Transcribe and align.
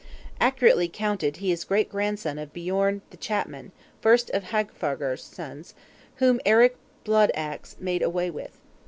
Accurately 0.39 0.87
counted, 0.89 1.37
he 1.37 1.51
is 1.51 1.63
great 1.63 1.87
grandson 1.87 2.39
of 2.39 2.53
Bjorn 2.53 3.03
the 3.11 3.17
Chapman, 3.17 3.71
first 4.01 4.31
of 4.31 4.45
Haarfagr's 4.45 5.21
sons 5.21 5.75
whom 6.15 6.41
Eric 6.43 6.75
Bloodaxe 7.03 7.75
made 7.79 8.01
away 8.01 8.31
with. 8.31 8.59